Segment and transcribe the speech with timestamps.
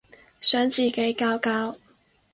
[0.39, 1.75] 想自己搞搞